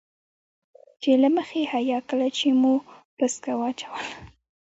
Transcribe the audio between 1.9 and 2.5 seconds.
کله چې